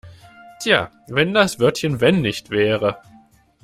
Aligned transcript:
Tja, 0.59 0.89
wenn 1.09 1.31
das 1.31 1.59
Wörtchen 1.59 2.01
wenn 2.01 2.21
nicht 2.23 2.49
wäre! 2.49 2.97